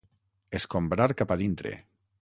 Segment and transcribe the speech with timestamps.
[0.59, 1.77] Escombrar cap a dintre.